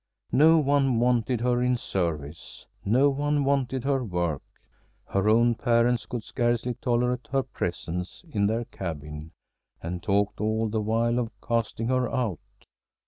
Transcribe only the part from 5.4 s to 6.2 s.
parents